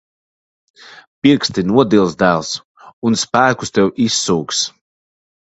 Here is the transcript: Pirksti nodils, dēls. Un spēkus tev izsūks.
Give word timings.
Pirksti 1.27 1.65
nodils, 1.73 2.17
dēls. 2.23 2.51
Un 3.11 3.21
spēkus 3.25 3.75
tev 3.77 3.93
izsūks. 4.07 4.65